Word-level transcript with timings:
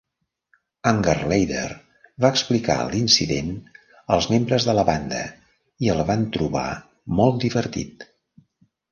Ungerleider 0.91 1.65
va 2.23 2.29
explicar 2.35 2.77
l'incident 2.93 3.51
als 4.15 4.27
membres 4.31 4.65
de 4.69 4.75
la 4.77 4.85
banda, 4.87 5.19
que 5.83 5.91
el 5.97 6.01
van 6.07 6.23
trobar 6.39 6.65
molt 7.21 7.39
divertit. 7.45 8.07